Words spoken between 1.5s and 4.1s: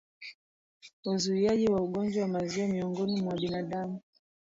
wa ugonjwa wa maziwa miongoni mwa binadamu